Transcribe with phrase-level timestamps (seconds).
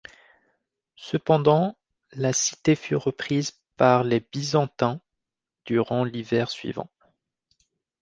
[0.95, 1.77] Cependant,
[2.13, 4.99] la cité fut reprise par les Byzantins
[5.65, 6.89] durant l'hiver suivant.